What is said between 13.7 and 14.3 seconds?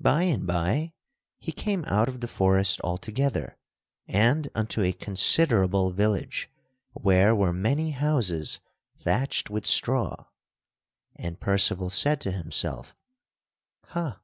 "Ha!